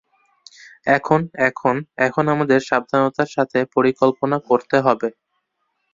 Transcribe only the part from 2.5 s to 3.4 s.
সাবধানতার